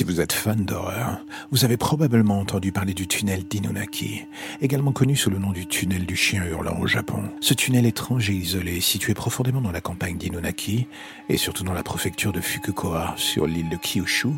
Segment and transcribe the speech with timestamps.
[0.00, 4.24] Si vous êtes fan d'horreur, vous avez probablement entendu parler du tunnel d'Inunaki,
[4.62, 7.24] également connu sous le nom du tunnel du chien hurlant au Japon.
[7.42, 10.86] Ce tunnel étrange et isolé, situé profondément dans la campagne d'Inunaki,
[11.28, 14.30] et surtout dans la préfecture de Fukuoka, sur l'île de Kyushu,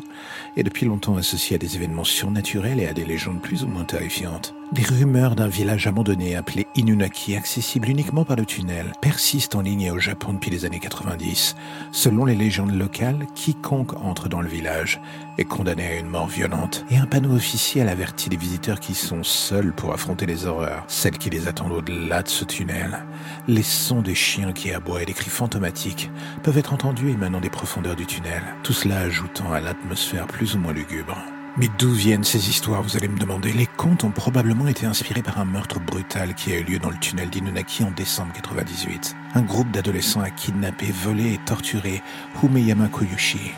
[0.57, 3.85] est depuis longtemps associé à des événements surnaturels et à des légendes plus ou moins
[3.85, 4.53] terrifiantes.
[4.71, 9.91] Des rumeurs d'un village abandonné appelé Inunaki, accessible uniquement par le tunnel, persistent en ligne
[9.91, 11.55] au Japon depuis les années 90.
[11.91, 14.99] Selon les légendes locales, quiconque entre dans le village
[15.37, 19.23] est condamné à une mort violente, et un panneau officiel avertit les visiteurs qui sont
[19.23, 23.05] seuls pour affronter les horreurs, celles qui les attendent au-delà de ce tunnel.
[23.47, 26.09] Les sons des chiens qui aboient et des cris fantomatiques
[26.41, 30.59] peuvent être entendus émanant des profondeurs du tunnel, tout cela ajoutant à l'atmosphère plus ou
[30.59, 31.17] moins lugubre.
[31.55, 33.53] Mais d'où viennent ces histoires, vous allez me demander?
[33.53, 36.89] Les contes ont probablement été inspirés par un meurtre brutal qui a eu lieu dans
[36.89, 39.15] le tunnel d'Inunaki en décembre 98.
[39.35, 42.01] Un groupe d'adolescents a kidnappé, volé et torturé
[42.41, 43.51] Humeyama Koyushi,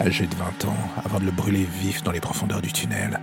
[0.00, 3.20] âgé de 20 ans, avant de le brûler vif dans les profondeurs du tunnel.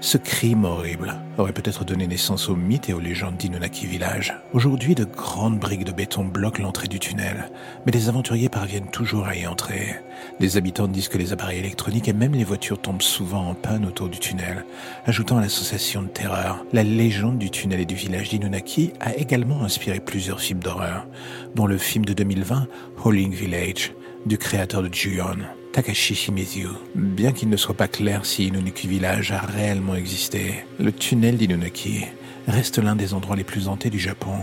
[0.00, 4.32] Ce crime horrible aurait peut-être donné naissance aux mythes et aux légendes d'Inunaki Village.
[4.52, 7.50] Aujourd'hui, de grandes briques de béton bloquent l'entrée du tunnel,
[7.84, 9.96] mais les aventuriers parviennent toujours à y entrer.
[10.38, 13.86] Les habitants disent que les appareils électroniques et même les voitures tombent souvent en panne
[13.86, 14.64] autour du tunnel,
[15.04, 16.64] ajoutant à l'association de terreur.
[16.72, 21.08] La légende du tunnel et du village d'Inunaki a également inspiré plusieurs films d'horreur,
[21.56, 22.68] dont le film de 2020,
[23.04, 23.92] Howling Village,
[24.26, 25.57] du créateur de Ju-on.
[25.72, 26.68] Takashi Shimizu.
[26.94, 32.06] Bien qu'il ne soit pas clair si Inunaki Village a réellement existé, le tunnel d'Inunaki
[32.46, 34.34] reste l'un des endroits les plus hantés du Japon.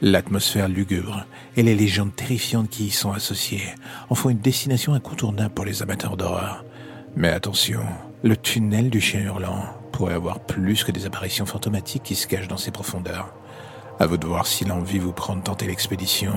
[0.00, 1.26] L'atmosphère lugubre
[1.56, 3.74] et les légendes terrifiantes qui y sont associées
[4.08, 6.64] en font une destination incontournable pour les amateurs d'horreur.
[7.16, 7.82] Mais attention,
[8.22, 12.48] le tunnel du chien hurlant pourrait avoir plus que des apparitions fantomatiques qui se cachent
[12.48, 13.34] dans ses profondeurs.
[13.98, 16.32] À vous de voir si l'envie vous prend de tenter l'expédition.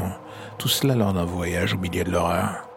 [0.57, 2.72] Tout cela lors d'un voyage au milieu de l'horreur.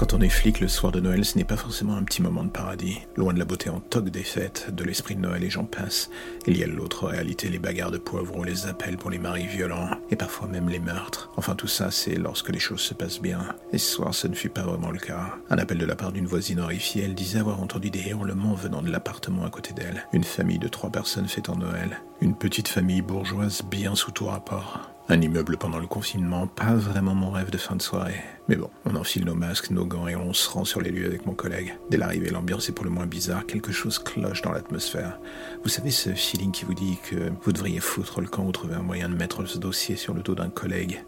[0.00, 2.42] Quand on est flic le soir de Noël, ce n'est pas forcément un petit moment
[2.42, 3.00] de paradis.
[3.16, 6.08] Loin de la beauté en toque des fêtes, de l'esprit de Noël et j'en passe,
[6.46, 9.90] il y a l'autre réalité, les bagarres de poivrons, les appels pour les maris violents,
[10.10, 11.30] et parfois même les meurtres.
[11.36, 13.40] Enfin tout ça, c'est lorsque les choses se passent bien.
[13.74, 15.34] Et ce soir, ce ne fut pas vraiment le cas.
[15.50, 18.80] Un appel de la part d'une voisine horrifiée, elle disait avoir entendu des hurlements venant
[18.80, 20.06] de l'appartement à côté d'elle.
[20.14, 22.00] Une famille de trois personnes fêtant Noël.
[22.22, 24.80] Une petite famille bourgeoise bien sous tout rapport.
[25.12, 28.22] Un immeuble pendant le confinement, pas vraiment mon rêve de fin de soirée.
[28.46, 31.06] Mais bon, on enfile nos masques, nos gants et on se rend sur les lieux
[31.06, 31.74] avec mon collègue.
[31.90, 35.18] Dès l'arrivée, l'ambiance est pour le moins bizarre, quelque chose cloche dans l'atmosphère.
[35.64, 38.76] Vous savez ce feeling qui vous dit que vous devriez foutre le camp ou trouver
[38.76, 41.04] un moyen de mettre ce dossier sur le dos d'un collègue?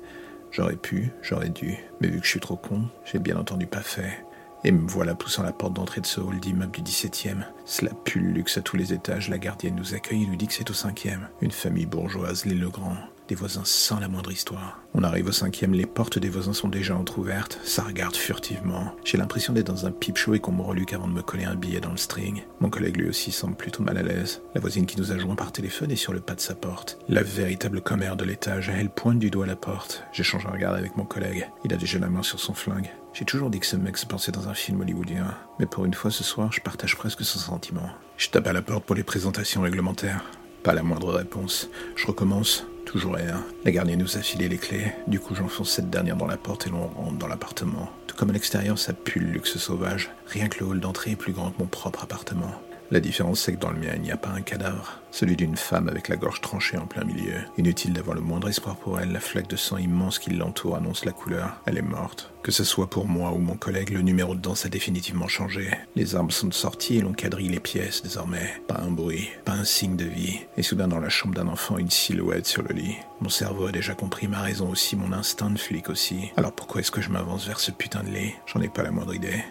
[0.50, 3.82] J'aurais pu, j'aurais dû, mais vu que je suis trop con, j'ai bien entendu pas
[3.82, 4.24] fait.
[4.64, 7.44] Et me voilà poussant la porte d'entrée de ce hall d'immeuble du 17e.
[7.64, 9.28] Cela pue luxe à tous les étages.
[9.28, 11.28] La gardienne nous accueille et nous dit que c'est au cinquième.
[11.40, 12.96] Une famille bourgeoise, les Legrand.
[13.28, 14.80] Des voisins sans la moindre histoire.
[14.94, 17.58] On arrive au cinquième, les portes des voisins sont déjà entrouvertes.
[17.64, 18.94] Ça regarde furtivement.
[19.04, 21.44] J'ai l'impression d'être dans un pipe show et qu'on me reluque avant de me coller
[21.44, 22.42] un billet dans le string.
[22.60, 24.42] Mon collègue lui aussi semble plutôt mal à l'aise.
[24.54, 26.98] La voisine qui nous a joint par téléphone est sur le pas de sa porte.
[27.08, 30.04] La véritable commère de l'étage, elle pointe du doigt la porte.
[30.12, 31.48] J'échange un regard avec mon collègue.
[31.64, 32.90] Il a déjà la main sur son flingue.
[33.14, 35.34] J'ai toujours dit que ce mec se pensait dans un film hollywoodien.
[35.58, 37.90] Mais pour une fois ce soir, je partage presque son sentiment.
[38.16, 40.24] Je tape à la porte pour les présentations réglementaires.
[40.62, 41.68] Pas la moindre réponse.
[41.94, 42.66] Je recommence.
[42.86, 43.44] Toujours rien.
[43.64, 44.92] La gardienne nous a filé les clés.
[45.06, 47.90] Du coup, j'enfonce cette dernière dans la porte et l'on rentre dans l'appartement.
[48.06, 50.10] Tout comme à l'extérieur, ça pue le luxe sauvage.
[50.26, 52.52] Rien que le hall d'entrée est plus grand que mon propre appartement.
[52.92, 55.00] La différence, c'est que dans le mien, il n'y a pas un cadavre.
[55.10, 57.38] Celui d'une femme avec la gorge tranchée en plein milieu.
[57.56, 61.06] Inutile d'avoir le moindre espoir pour elle, la flaque de sang immense qui l'entoure annonce
[61.06, 61.56] la couleur.
[61.64, 62.34] Elle est morte.
[62.42, 65.70] Que ce soit pour moi ou mon collègue, le numéro de danse a définitivement changé.
[65.96, 68.60] Les armes sont sorties et l'on quadrille les pièces désormais.
[68.68, 70.40] Pas un bruit, pas un signe de vie.
[70.58, 72.96] Et soudain, dans la chambre d'un enfant, une silhouette sur le lit.
[73.22, 76.30] Mon cerveau a déjà compris ma raison aussi, mon instinct de flic aussi.
[76.36, 78.34] Alors pourquoi est-ce que je m'avance vers ce putain de lit?
[78.44, 79.42] J'en ai pas la moindre idée.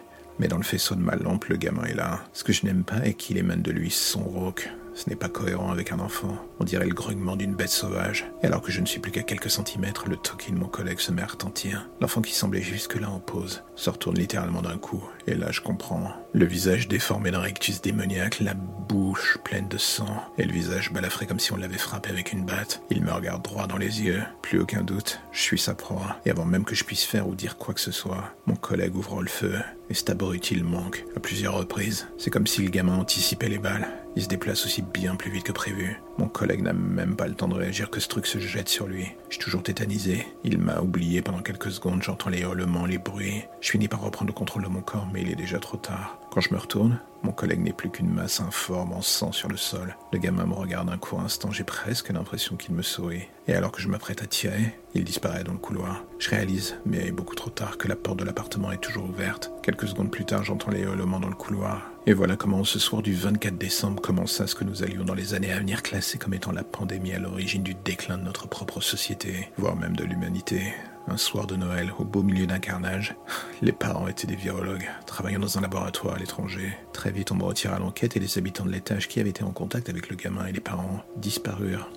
[0.42, 2.24] Mais dans le faisceau de ma lampe, le gamin est là.
[2.34, 4.72] Ce que je n'aime pas est qu'il émane de lui son rauque.
[4.96, 6.36] Ce n'est pas cohérent avec un enfant.
[6.62, 8.28] On dirait le grognement d'une bête sauvage.
[8.44, 11.00] Et alors que je ne suis plus qu'à quelques centimètres, le toki de mon collègue
[11.00, 11.90] se met à retentir.
[12.00, 15.04] L'enfant qui semblait jusque-là en pause se retourne littéralement d'un coup.
[15.26, 16.14] Et là, je comprends.
[16.34, 21.26] Le visage déformé d'un rectus démoniaque, la bouche pleine de sang, et le visage balafré
[21.26, 22.84] comme si on l'avait frappé avec une batte.
[22.92, 24.22] Il me regarde droit dans les yeux.
[24.44, 26.18] Plus aucun doute, je suis sa proie.
[26.28, 28.96] Et avant même que je puisse faire ou dire quoi que ce soit, mon collègue
[28.96, 29.56] ouvre le feu
[29.90, 32.08] et cet abruti manque à plusieurs reprises.
[32.18, 33.90] C'est comme si le gamin anticipait les balles.
[34.16, 35.98] Il se déplace aussi bien plus vite que prévu.
[36.18, 38.88] Mon collègue n'a même pas le temps de réagir que ce truc se jette sur
[38.88, 39.06] lui.
[39.30, 40.26] Je suis toujours tétanisé.
[40.44, 43.44] Il m'a oublié pendant quelques secondes, j'entends les hurlements, les bruits.
[43.62, 46.18] Je finis par reprendre le contrôle de mon corps, mais il est déjà trop tard.
[46.32, 49.58] Quand je me retourne, mon collègue n'est plus qu'une masse informe en sang sur le
[49.58, 49.96] sol.
[50.12, 53.28] Le gamin me regarde un court instant, j'ai presque l'impression qu'il me sourit.
[53.48, 56.04] Et alors que je m'apprête à tirer, il disparaît dans le couloir.
[56.20, 59.52] Je réalise, mais beaucoup trop tard, que la porte de l'appartement est toujours ouverte.
[59.64, 61.92] Quelques secondes plus tard, j'entends les hurlements dans le couloir.
[62.08, 65.34] Et voilà comment ce soir du 24 décembre commença ce que nous allions dans les
[65.34, 68.82] années à venir classer comme étant la pandémie à l'origine du déclin de notre propre
[68.82, 70.74] société, voire même de l'humanité.
[71.08, 73.16] Un soir de Noël, au beau milieu d'un carnage,
[73.62, 76.78] les parents étaient des virologues, travaillant dans un laboratoire à l'étranger.
[76.94, 79.52] Très vite, on me retira l'enquête et les habitants de l'étage qui avaient été en
[79.52, 81.90] contact avec le gamin et les parents disparurent.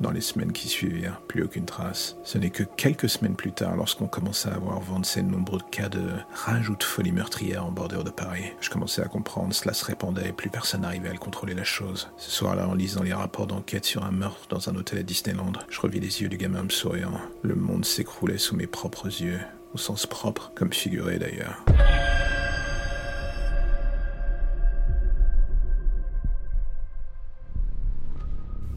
[0.00, 2.16] Dans les semaines qui suivirent, plus aucune trace.
[2.24, 5.60] Ce n'est que quelques semaines plus tard, lorsqu'on commença à avoir vent de ces nombreux
[5.70, 9.52] cas de rage ou de folie meurtrière en bordure de Paris, je commençais à comprendre,
[9.52, 12.08] cela se répandait et plus personne n'arrivait à le contrôler la chose.
[12.16, 15.52] Ce soir-là, en lisant les rapports d'enquête sur un meurtre dans un hôtel à Disneyland,
[15.68, 17.20] je revis les yeux du gamin me souriant.
[17.42, 19.40] Le monde s'écroulait sous mes propres yeux,
[19.74, 21.62] au sens propre, comme figuré d'ailleurs.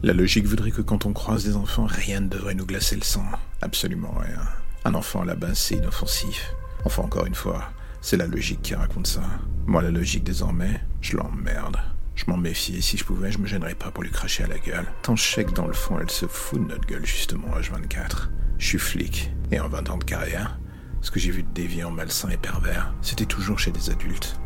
[0.04, 3.02] La logique voudrait que quand on croise des enfants, rien ne devrait nous glacer le
[3.02, 3.24] sang.
[3.62, 4.42] Absolument rien.
[4.84, 6.54] Un enfant à la base, c'est inoffensif.
[6.84, 7.70] Enfin, encore une fois,
[8.02, 9.22] c'est la logique qui raconte ça.
[9.64, 11.78] Moi, la logique, désormais, je l'emmerde.
[12.16, 14.46] Je m'en méfie et si je pouvais, je me gênerais pas pour lui cracher à
[14.46, 14.84] la gueule.
[15.00, 18.28] Tant je sais que dans le fond, elle se fout de notre gueule, justement, H24.
[18.58, 20.58] Je suis flic, et en 20 ans de carrière,
[21.00, 24.38] ce que j'ai vu de déviant, malsain et pervers, c'était toujours chez des adultes.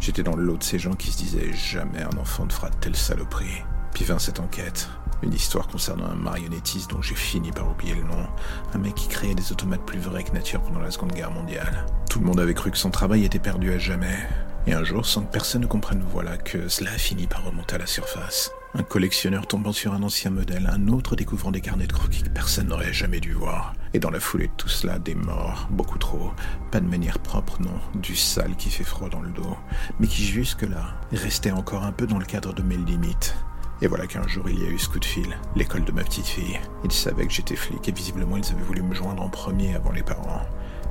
[0.00, 2.68] J'étais dans le lot de ces gens qui se disaient jamais un enfant ne fera
[2.68, 3.62] telle saloperie.
[3.92, 4.88] Puis vint cette enquête.
[5.22, 8.26] Une histoire concernant un marionnettiste dont j'ai fini par oublier le nom.
[8.74, 11.86] Un mec qui créait des automates plus vrais que nature pendant la Seconde Guerre mondiale.
[12.10, 14.18] Tout le monde avait cru que son travail était perdu à jamais.
[14.66, 17.74] Et un jour, sans que personne ne comprenne, voilà que cela a fini par remonter
[17.74, 18.50] à la surface.
[18.74, 22.28] Un collectionneur tombant sur un ancien modèle, un autre découvrant des carnets de croquis que
[22.28, 23.74] personne n'aurait jamais dû voir.
[23.92, 26.32] Et dans la foulée de tout cela, des morts, beaucoup trop.
[26.70, 29.56] Pas de manière propre, non, du sale qui fait froid dans le dos,
[30.00, 33.34] mais qui jusque-là restait encore un peu dans le cadre de mes limites.
[33.82, 36.04] Et voilà qu'un jour il y a eu ce coup de fil, l'école de ma
[36.04, 36.60] petite fille.
[36.84, 39.90] Ils savaient que j'étais flic et visiblement ils avaient voulu me joindre en premier avant
[39.90, 40.46] les parents.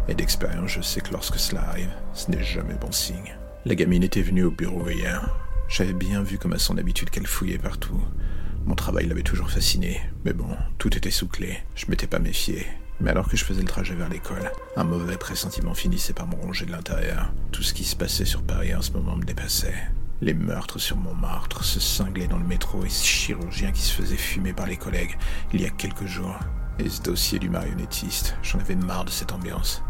[0.10, 3.38] Et d'expérience, je sais que lorsque cela arrive, ce n'est jamais bon signe.
[3.64, 5.34] La gamine était venue au bureau hier.
[5.70, 8.02] J'avais bien vu comme à son habitude qu'elle fouillait partout.
[8.66, 11.60] Mon travail l'avait toujours fasciné, mais bon, tout était sous clé.
[11.76, 12.68] Je m'étais pas méfié.
[13.00, 16.36] Mais alors que je faisais le trajet vers l'école, un mauvais pressentiment finissait par me
[16.36, 17.32] ronger de l'intérieur.
[17.54, 19.76] Tout ce qui se passait sur Paris en ce moment me dépassait.
[20.24, 24.16] Les meurtres sur Montmartre, ce cinglé dans le métro et ce chirurgien qui se faisait
[24.16, 25.18] fumer par les collègues
[25.52, 26.38] il y a quelques jours.
[26.78, 29.82] Et ce dossier du marionnettiste, j'en avais marre de cette ambiance.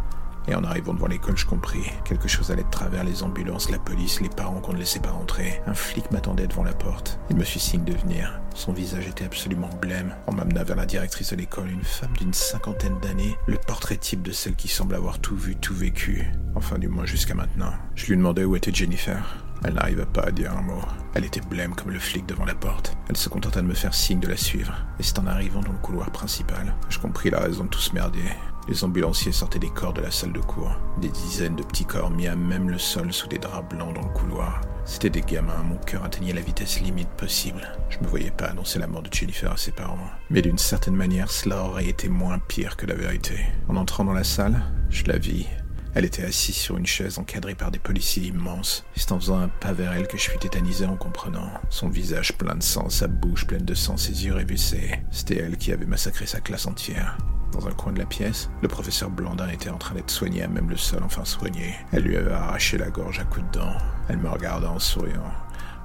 [0.48, 1.84] Et en arrivant devant l'école, je compris.
[2.06, 5.12] Quelque chose allait de travers les ambulances, la police, les parents qu'on ne laissait pas
[5.12, 5.62] rentrer.
[5.68, 7.20] Un flic m'attendait devant la porte.
[7.30, 8.40] Il me fit signe de venir.
[8.56, 10.16] Son visage était absolument blême.
[10.28, 14.22] On m'amena vers la directrice de l'école, une femme d'une cinquantaine d'années, le portrait type
[14.22, 16.26] de celle qui semble avoir tout vu, tout vécu.
[16.56, 17.74] Enfin, du moins jusqu'à maintenant.
[17.96, 19.24] Je lui demandais où était Jennifer.
[19.64, 20.82] Elle n'arriva pas à dire un mot.
[21.14, 22.96] Elle était blême comme le flic devant la porte.
[23.10, 24.74] Elle se contenta de me faire signe de la suivre.
[25.00, 27.94] Et c'est en arrivant dans le couloir principal je compris la raison de tout ce
[27.94, 28.30] merdier.
[28.68, 30.76] Les ambulanciers sortaient des corps de la salle de cours.
[31.00, 34.08] Des dizaines de petits corps mis à même le sol sous des draps blancs dans
[34.08, 34.62] le couloir.
[34.86, 37.68] C'était des gamins, mon cœur atteignait la vitesse limite possible.
[37.90, 39.98] Je me voyais pas annoncer la mort de Jennifer à ses parents.
[40.30, 43.40] Mais d'une certaine manière, cela aurait été moins pire que la vérité.
[43.68, 45.48] En entrant dans la salle, je la vis,
[45.94, 48.86] elle était assise sur une chaise encadrée par des policiers immenses.
[48.96, 51.52] C'est en faisant un pas vers elle que je fus tétanisé en comprenant.
[51.70, 54.92] Son visage plein de sang, sa bouche pleine de sang, ses yeux révulsés.
[55.12, 57.18] C'était elle qui avait massacré sa classe entière.
[57.52, 60.48] Dans un coin de la pièce, le professeur Blandin était en train d'être soigné à
[60.48, 61.76] même le sol, enfin soigné.
[61.92, 63.78] Elle lui avait arraché la gorge à coups de dents.
[64.08, 65.32] Elle me regarda en souriant.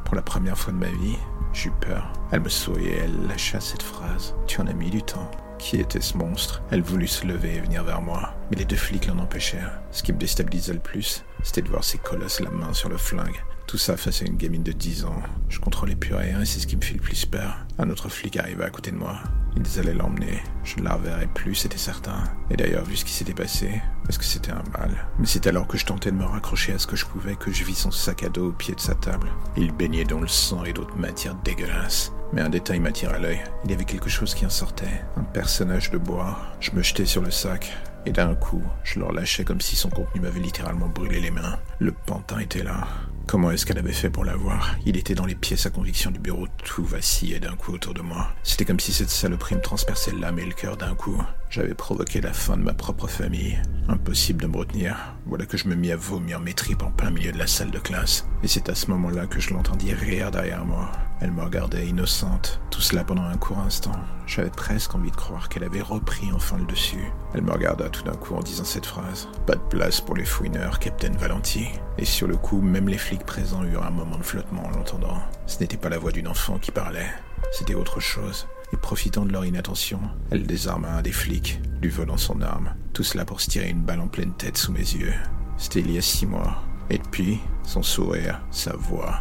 [0.04, 1.16] Pour la première fois de ma vie,
[1.52, 2.12] j'eus peur.
[2.30, 4.36] Elle me souriait, elle lâcha cette phrase.
[4.46, 5.28] Tu en as mis du temps.
[5.58, 6.62] Qui était ce monstre?
[6.70, 9.80] Elle voulut se lever et venir vers moi, mais les deux flics l'en empêchèrent.
[9.90, 12.96] Ce qui me déstabilisa le plus, c'était de voir ces colosses la main sur le
[12.96, 15.22] flingue, Tout ça face à une gamine de 10 ans.
[15.48, 17.66] Je contrôlais plus rien et c'est ce qui me fait le plus peur.
[17.78, 19.18] Un autre flic arrivait à côté de moi.
[19.56, 20.40] Ils allaient l'emmener.
[20.62, 22.22] Je ne la reverrai plus, c'était certain.
[22.50, 25.66] Et d'ailleurs, vu ce qui s'était passé, est-ce que c'était un mal Mais c'est alors
[25.66, 27.90] que je tentais de me raccrocher à ce que je pouvais que je vis son
[27.90, 29.28] sac à dos au pied de sa table.
[29.56, 32.12] Il baignait dans le sang et d'autres matières dégueulasses.
[32.32, 33.42] Mais un détail m'attira l'œil.
[33.64, 35.02] Il y avait quelque chose qui en sortait.
[35.16, 36.38] Un personnage de bois.
[36.60, 37.76] Je me jetais sur le sac.
[38.04, 41.58] Et d'un coup, je le relâchais comme si son contenu m'avait littéralement brûlé les mains.
[41.80, 42.86] Le pantin était là.
[43.26, 44.76] Comment est-ce qu'elle avait fait pour l'avoir?
[44.86, 48.00] Il était dans les pièces à conviction du bureau, tout vacillait d'un coup autour de
[48.00, 48.28] moi.
[48.44, 51.20] C'était comme si cette saloperie me transperçait l'âme et le cœur d'un coup.
[51.50, 53.60] J'avais provoqué la fin de ma propre famille.
[53.88, 54.96] Impossible de me retenir.
[55.26, 57.72] Voilà que je me mis à vomir mes tripes en plein milieu de la salle
[57.72, 58.28] de classe.
[58.44, 60.92] Et c'est à ce moment-là que je l'entendis rire derrière moi.
[61.20, 63.94] Elle me regardait innocente, tout cela pendant un court instant.
[64.26, 67.10] J'avais presque envie de croire qu'elle avait repris enfin le dessus.
[67.32, 69.28] Elle me regarda tout d'un coup en disant cette phrase.
[69.46, 71.68] Pas de place pour les fouineurs, Captain Valenti.
[71.96, 75.22] Et sur le coup, même les flics présents eurent un moment de flottement en l'entendant.
[75.46, 77.10] Ce n'était pas la voix d'une enfant qui parlait,
[77.52, 78.46] c'était autre chose.
[78.72, 82.74] Et profitant de leur inattention, elle désarma un des flics, lui volant son arme.
[82.92, 85.14] Tout cela pour se tirer une balle en pleine tête sous mes yeux.
[85.56, 86.62] C'était il y a six mois.
[86.90, 89.20] Et depuis, son sourire, sa voix,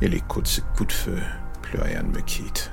[0.00, 1.18] et l'écho de ce coup de feu,
[1.62, 2.70] plus rien ne me quitte.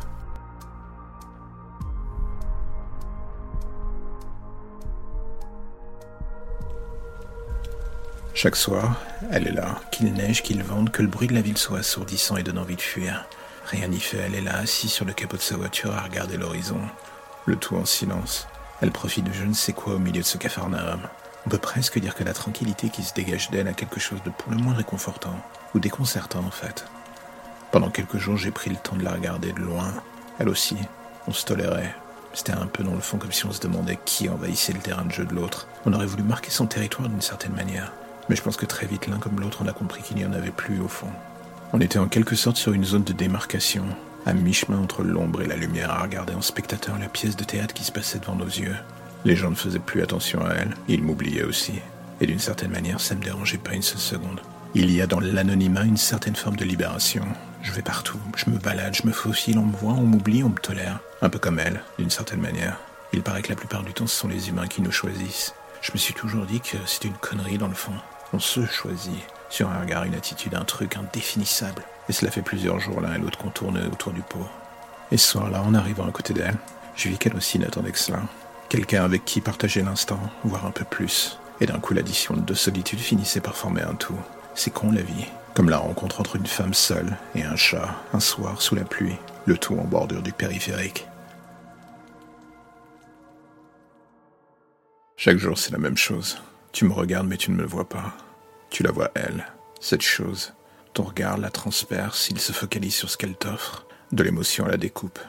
[8.44, 8.98] Chaque soir,
[9.32, 12.36] elle est là, qu'il neige, qu'il vente, que le bruit de la ville soit assourdissant
[12.36, 13.26] et donne envie de fuir.
[13.68, 16.36] Rien n'y fait, elle est là, assise sur le capot de sa voiture à regarder
[16.36, 16.82] l'horizon.
[17.46, 18.50] Le tout en silence.
[18.82, 21.00] Elle profite de je ne sais quoi au milieu de ce cafarnaum.
[21.46, 24.30] On peut presque dire que la tranquillité qui se dégage d'elle a quelque chose de
[24.30, 25.40] pour le moins réconfortant,
[25.74, 26.84] ou déconcertant en fait.
[27.72, 29.94] Pendant quelques jours, j'ai pris le temps de la regarder de loin.
[30.38, 30.76] Elle aussi.
[31.28, 31.96] On se tolérait.
[32.34, 35.06] C'était un peu dans le fond comme si on se demandait qui envahissait le terrain
[35.06, 35.70] de jeu de l'autre.
[35.86, 37.94] On aurait voulu marquer son territoire d'une certaine manière.
[38.30, 40.34] Mais je pense que très vite, l'un comme l'autre, on a compris qu'il n'y en
[40.34, 41.10] avait plus au fond.
[41.74, 43.86] On était en quelque sorte sur une zone de démarcation,
[44.26, 47.74] à mi-chemin entre l'ombre et la lumière, à regarder en spectateur la pièce de théâtre
[47.74, 48.76] qui se passait devant nos yeux.
[49.26, 51.74] Les gens ne faisaient plus attention à elle, ils m'oubliaient aussi.
[52.22, 54.40] Et d'une certaine manière, ça ne me dérangeait pas une seule seconde.
[54.76, 57.26] Il y a dans l'anonymat une certaine forme de libération.
[57.62, 60.50] Je vais partout, je me balade, je me faufile, on me voit, on m'oublie, on
[60.50, 61.00] me tolère.
[61.22, 62.80] Un peu comme elle, d'une certaine manière.
[63.14, 65.54] Il paraît que la plupart du temps, ce sont les humains qui nous choisissent.
[65.82, 67.94] Je me suis toujours dit que c'était une connerie dans le fond.
[68.34, 71.84] On se choisit, sur un regard, une attitude, un truc indéfinissable.
[72.10, 74.48] Et cela fait plusieurs jours l'un et l'autre qu'on tourne autour du pot.
[75.12, 76.58] Et ce soir-là, en arrivant à côté d'elle,
[76.96, 78.22] je vis qu'elle aussi n'attendait que cela.
[78.70, 81.38] Quelqu'un avec qui partager l'instant, voire un peu plus.
[81.62, 84.18] Et d'un coup, l'addition de deux solitudes finissait par former un tout.
[84.56, 85.28] C'est con la vie.
[85.54, 89.18] Comme la rencontre entre une femme seule et un chat, un soir sous la pluie,
[89.46, 91.06] le tout en bordure du périphérique.
[95.18, 96.42] Chaque jour, c'est la même chose.
[96.74, 98.18] Tu me regardes, mais tu ne me vois pas.
[98.72, 99.46] Tu la vois, elle,
[99.80, 100.54] cette chose.
[100.96, 103.86] Ton regard la transperce, il se focalise sur ce qu'elle t'offre.
[104.12, 105.20] De l'émotion à la découpe.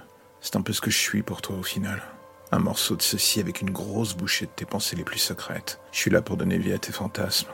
[0.40, 2.02] C'est un peu ce que je suis pour toi au final.
[2.50, 5.80] Un morceau de ceci avec une grosse bouchée de tes pensées les plus secrètes.
[5.92, 7.50] Je suis là pour donner vie à tes fantasmes.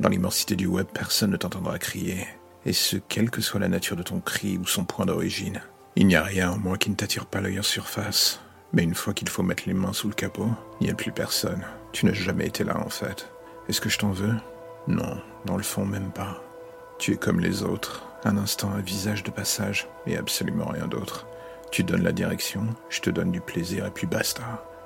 [0.00, 2.26] Dans l'immensité du web, personne ne t'entendra crier,
[2.64, 5.60] et ce, quelle que soit la nature de ton cri ou son point d'origine.
[5.94, 8.40] Il n'y a rien en moi qui ne t'attire pas l'œil en surface,
[8.72, 10.48] mais une fois qu'il faut mettre les mains sous le capot,
[10.80, 11.62] il n'y a plus personne.
[11.96, 13.26] Tu n'as jamais été là en fait.
[13.70, 14.34] Est-ce que je t'en veux?
[14.86, 16.42] Non, dans le fond même pas.
[16.98, 21.26] Tu es comme les autres, un instant un visage de passage et absolument rien d'autre.
[21.70, 24.42] Tu donnes la direction, je te donne du plaisir et puis basta.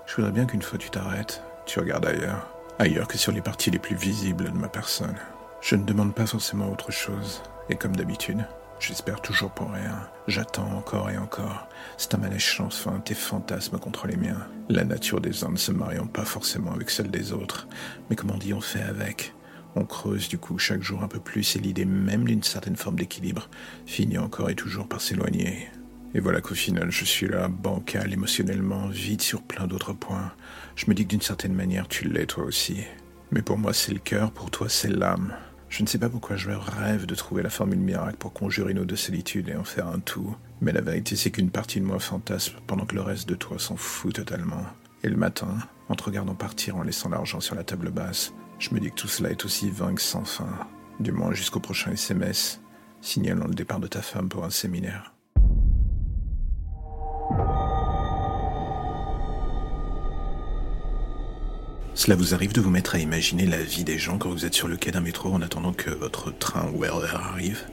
[0.07, 2.47] Je voudrais bien qu'une fois tu t'arrêtes, tu regardes ailleurs
[2.79, 5.17] ailleurs que sur les parties les plus visibles de ma personne.
[5.61, 8.47] Je ne demande pas forcément autre chose, et comme d'habitude,
[8.81, 10.09] j'espère toujours pour rien.
[10.27, 11.69] J'attends encore et encore.
[11.97, 14.47] C'est un manège sans fin, tes fantasmes contre les miens.
[14.69, 17.69] La nature des uns ne se mariant pas forcément avec celle des autres,
[18.09, 19.35] mais comme on dit, on fait avec?
[19.77, 22.97] On creuse du coup chaque jour un peu plus et l'idée même d'une certaine forme
[22.97, 23.49] d'équilibre
[23.87, 25.69] finit encore et toujours par s'éloigner.
[26.13, 30.33] Et voilà qu'au final, je suis là, bancal, émotionnellement, vide sur plein d'autres points.
[30.75, 32.79] Je me dis que d'une certaine manière, tu l'es toi aussi.
[33.31, 35.37] Mais pour moi, c'est le cœur, pour toi, c'est l'âme.
[35.71, 38.85] Je ne sais pas pourquoi je rêve de trouver la formule miracle pour conjurer nos
[38.85, 40.37] deux solitudes et en faire un tout.
[40.61, 43.57] Mais la vérité, c'est qu'une partie de moi fantasme pendant que le reste de toi
[43.61, 44.67] s'en fout totalement.
[45.05, 45.57] Et le matin,
[45.89, 48.97] en te regardant partir en laissant l'argent sur la table basse, je me dis que
[48.97, 50.51] tout cela est aussi vain que sans fin.
[50.99, 52.61] Du moins jusqu'au prochain SMS,
[53.01, 55.15] signalant le départ de ta femme pour un séminaire.
[61.95, 64.55] Cela vous arrive de vous mettre à imaginer la vie des gens quand vous êtes
[64.55, 67.65] sur le quai d'un métro en attendant que votre train ou RER arrive?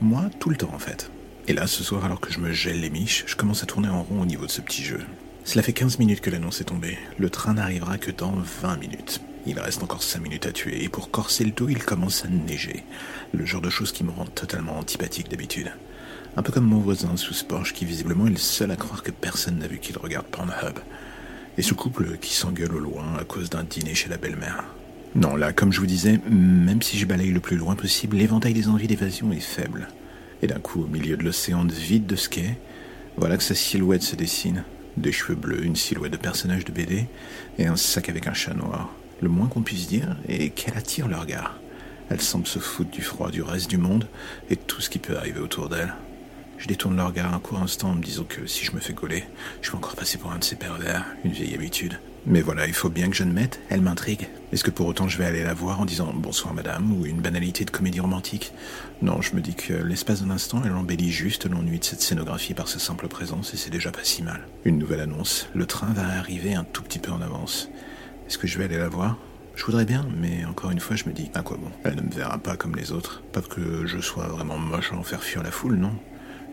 [0.00, 1.10] Moi, tout le temps en fait.
[1.48, 3.88] Et là, ce soir, alors que je me gèle les miches, je commence à tourner
[3.88, 5.00] en rond au niveau de ce petit jeu.
[5.44, 6.98] Cela fait 15 minutes que l'annonce est tombée.
[7.18, 9.20] Le train n'arrivera que dans 20 minutes.
[9.46, 12.28] Il reste encore cinq minutes à tuer, et pour corser le tout, il commence à
[12.28, 12.84] neiger.
[13.32, 15.70] Le genre de choses qui me rend totalement antipathique d'habitude.
[16.36, 19.12] Un peu comme mon voisin sous ce qui visiblement est le seul à croire que
[19.12, 20.80] personne n'a vu qu'il regarde Pornhub.
[21.58, 24.64] Et ce couple qui s'engueule au loin à cause d'un dîner chez la belle-mère.
[25.14, 28.52] Non, là, comme je vous disais, même si je balaye le plus loin possible, l'éventail
[28.52, 29.88] des envies d'évasion est faible.
[30.42, 32.28] Et d'un coup, au milieu de l'océan vide de ce
[33.16, 34.64] voilà que sa silhouette se dessine.
[34.98, 37.06] Des cheveux bleus, une silhouette de personnage de BD,
[37.58, 38.92] et un sac avec un chat noir.
[39.22, 41.58] Le moins qu'on puisse dire est qu'elle attire le regard.
[42.10, 44.06] Elle semble se foutre du froid du reste du monde
[44.50, 45.94] et tout ce qui peut arriver autour d'elle.
[46.58, 48.92] Je détourne le regard un court instant en me disant que si je me fais
[48.92, 49.24] gauler,
[49.62, 51.98] je vais encore passer pour un de ces pervers, une vieille habitude.
[52.28, 54.28] Mais voilà, il faut bien que je ne mette, elle m'intrigue.
[54.52, 57.20] Est-ce que pour autant je vais aller la voir en disant bonsoir madame ou une
[57.20, 58.52] banalité de comédie romantique?
[59.00, 62.54] Non, je me dis que l'espace d'un instant, elle embellit juste l'ennui de cette scénographie
[62.54, 64.48] par sa simple présence et c'est déjà pas si mal.
[64.64, 67.68] Une nouvelle annonce, le train va arriver un tout petit peu en avance.
[68.26, 69.18] Est-ce que je vais aller la voir?
[69.54, 71.70] Je voudrais bien, mais encore une fois, je me dis, à quoi bon?
[71.84, 73.22] Elle ne me verra pas comme les autres.
[73.32, 75.92] Pas que je sois vraiment moche à en faire fuir la foule, non.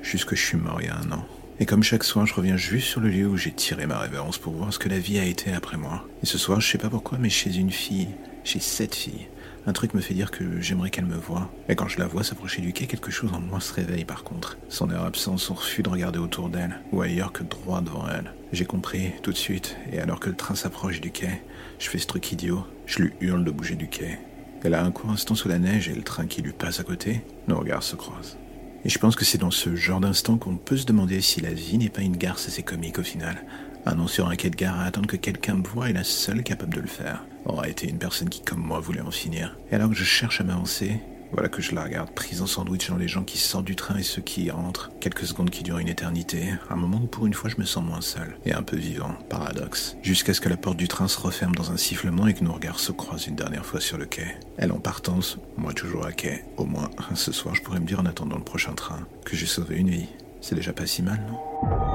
[0.03, 1.25] Juste que je suis mort il y a un an.
[1.59, 4.37] Et comme chaque soir, je reviens juste sur le lieu où j'ai tiré ma révérence
[4.37, 6.05] pour voir ce que la vie a été après moi.
[6.21, 8.09] Et ce soir, je sais pas pourquoi, mais chez une fille,
[8.43, 9.27] chez cette fille,
[9.65, 11.49] un truc me fait dire que j'aimerais qu'elle me voie.
[11.69, 14.23] Et quand je la vois s'approcher du quai, quelque chose en moi se réveille par
[14.23, 14.57] contre.
[14.67, 18.33] Son air absent, son refus de regarder autour d'elle, ou ailleurs que droit devant elle.
[18.51, 21.41] J'ai compris, tout de suite, et alors que le train s'approche du quai,
[21.79, 24.19] je fais ce truc idiot, je lui hurle de bouger du quai.
[24.63, 26.83] Elle a un court instant sous la neige et le train qui lui passe à
[26.83, 28.37] côté, nos regards se croisent.
[28.85, 31.53] Et je pense que c'est dans ce genre d'instant qu'on peut se demander si la
[31.53, 33.45] vie n'est pas une garce assez comique au final.
[33.85, 36.43] Un sur un quai de gare à attendre que quelqu'un me voie est la seule
[36.43, 37.25] capable de le faire.
[37.45, 39.57] Aura été une personne qui, comme moi, voulait en finir.
[39.71, 40.99] Et alors que je cherche à m'avancer,
[41.33, 43.97] voilà que je la regarde prise en sandwich dans les gens qui sortent du train
[43.97, 44.91] et ceux qui y rentrent.
[44.99, 46.53] Quelques secondes qui durent une éternité.
[46.69, 48.37] Un moment où pour une fois je me sens moins seul.
[48.45, 49.13] Et un peu vivant.
[49.29, 49.97] Paradoxe.
[50.03, 52.53] Jusqu'à ce que la porte du train se referme dans un sifflement et que nos
[52.53, 54.27] regards se croisent une dernière fois sur le quai.
[54.57, 56.43] Elle en partance, moi toujours à quai.
[56.57, 59.47] Au moins, ce soir je pourrais me dire en attendant le prochain train que j'ai
[59.47, 60.09] sauvé une vie.
[60.41, 61.92] C'est déjà pas si mal, non?